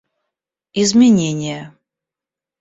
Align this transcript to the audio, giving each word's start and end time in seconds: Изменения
Изменения 0.81 1.61